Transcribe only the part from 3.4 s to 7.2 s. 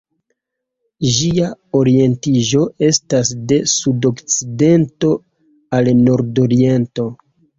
de sudokcidento al nordoriento.